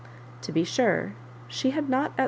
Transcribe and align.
To 0.41 0.51
be 0.51 0.63
sure, 0.63 1.13
she 1.47 1.69
had 1.69 1.87
not 1.87 2.13
at 2.17 2.17
t. 2.17 2.19